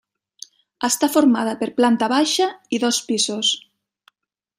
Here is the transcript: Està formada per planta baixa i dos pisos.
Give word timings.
Està 0.87 1.09
formada 1.15 1.53
per 1.59 1.69
planta 1.81 2.09
baixa 2.13 2.47
i 2.79 2.83
dos 2.85 3.01
pisos. 3.11 3.53